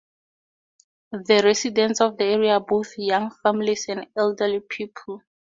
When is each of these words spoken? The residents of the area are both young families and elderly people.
The 1.11 1.43
residents 1.45 2.01
of 2.01 2.17
the 2.17 2.23
area 2.23 2.53
are 2.53 2.59
both 2.59 2.97
young 2.97 3.29
families 3.43 3.85
and 3.87 4.07
elderly 4.17 4.61
people. 4.61 5.21